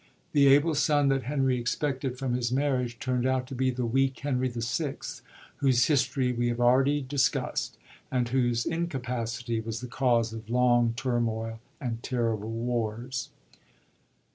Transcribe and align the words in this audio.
The 0.31 0.47
able 0.47 0.73
son 0.73 1.09
that 1.09 1.25
Henry 1.25 1.59
expected 1.59 2.17
from 2.17 2.33
his 2.33 2.51
marriage 2.51 2.97
turnd 2.97 3.27
out 3.27 3.45
to 3.45 3.53
be 3.53 3.69
the 3.69 3.85
weak 3.85 4.17
Henry 4.21 4.47
VI., 4.49 4.95
whose 5.57 5.85
history 5.85 6.33
we 6.33 6.47
have 6.47 6.59
already 6.59 7.01
discus 7.03 7.69
t, 7.69 7.77
and 8.09 8.27
whose 8.29 8.65
incapacity 8.65 9.61
was 9.61 9.79
the 9.79 9.87
cause 9.87 10.33
of 10.33 10.49
long 10.49 10.95
turmoil 10.97 11.59
and 11.79 12.01
terrible 12.01 12.49
wars. 12.49 13.29